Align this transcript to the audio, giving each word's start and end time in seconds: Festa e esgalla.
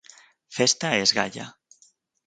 Festa 0.57 0.87
e 0.95 0.99
esgalla. 1.05 1.47